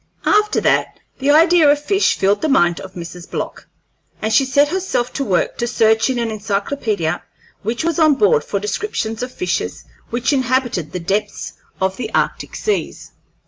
After 0.25 0.59
that 0.61 0.99
the 1.19 1.29
idea 1.29 1.69
of 1.69 1.79
fish 1.79 2.17
filled 2.17 2.41
the 2.41 2.49
mind 2.49 2.79
of 2.79 2.93
Mrs. 2.95 3.29
Block, 3.29 3.67
and 4.19 4.33
she 4.33 4.45
set 4.45 4.69
herself 4.69 5.13
to 5.13 5.23
work 5.23 5.59
to 5.59 5.67
search 5.67 6.09
in 6.09 6.17
an 6.17 6.31
encyclopaedia 6.31 7.21
which 7.61 7.83
was 7.83 7.99
on 7.99 8.15
board 8.15 8.43
for 8.43 8.59
descriptions 8.59 9.21
of 9.21 9.31
fishes 9.31 9.85
which 10.09 10.33
inhabited 10.33 10.91
the 10.91 10.99
depths 10.99 11.53
of 11.79 11.97
the 11.97 12.11
arctic 12.15 12.55
seas. 12.55 13.11